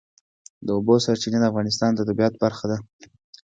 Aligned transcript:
د 0.65 0.67
اوبو 0.77 0.95
سرچینې 1.05 1.39
د 1.41 1.45
افغانستان 1.51 1.91
د 1.95 1.99
طبیعت 2.09 2.33
برخه 2.43 2.65
ده. 2.71 2.77